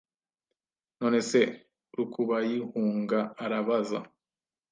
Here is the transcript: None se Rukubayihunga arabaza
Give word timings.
None 0.99 1.19
se 1.29 1.39
Rukubayihunga 1.97 3.19
arabaza 3.43 3.99